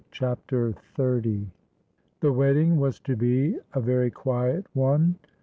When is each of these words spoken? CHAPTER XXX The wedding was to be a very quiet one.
CHAPTER 0.09 0.73
XXX 0.97 1.45
The 2.21 2.33
wedding 2.33 2.77
was 2.77 2.99
to 3.01 3.15
be 3.15 3.59
a 3.75 3.79
very 3.79 4.09
quiet 4.09 4.65
one. 4.73 5.19